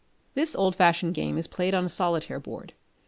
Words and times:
This 0.33 0.55
old 0.55 0.75
fashioned 0.75 1.13
game 1.13 1.37
is 1.37 1.45
played 1.45 1.75
on 1.75 1.85
a 1.85 1.87
solitaire 1.87 2.39
board. 2.39 2.73